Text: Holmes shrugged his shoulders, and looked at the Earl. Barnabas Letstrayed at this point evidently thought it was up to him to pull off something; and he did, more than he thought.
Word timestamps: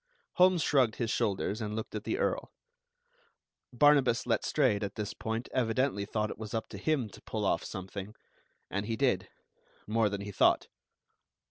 Holmes 0.37 0.63
shrugged 0.63 0.95
his 0.95 1.11
shoulders, 1.11 1.61
and 1.61 1.75
looked 1.75 1.93
at 1.93 2.05
the 2.05 2.17
Earl. 2.17 2.49
Barnabas 3.71 4.25
Letstrayed 4.25 4.81
at 4.83 4.95
this 4.95 5.13
point 5.13 5.47
evidently 5.53 6.05
thought 6.05 6.31
it 6.31 6.39
was 6.39 6.55
up 6.55 6.67
to 6.69 6.79
him 6.79 7.07
to 7.09 7.21
pull 7.21 7.45
off 7.45 7.63
something; 7.63 8.15
and 8.71 8.87
he 8.87 8.95
did, 8.95 9.29
more 9.85 10.09
than 10.09 10.21
he 10.21 10.31
thought. 10.31 10.65